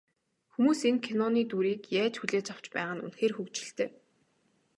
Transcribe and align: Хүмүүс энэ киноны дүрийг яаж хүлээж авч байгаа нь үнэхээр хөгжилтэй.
Хүмүүс 0.53 0.81
энэ 0.89 1.01
киноны 1.05 1.41
дүрийг 1.51 1.81
яаж 2.01 2.13
хүлээж 2.17 2.47
авч 2.53 2.65
байгаа 2.75 2.95
нь 2.95 3.03
үнэхээр 3.05 3.33
хөгжилтэй. 3.35 3.89